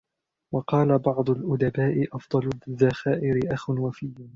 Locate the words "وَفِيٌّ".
3.69-4.13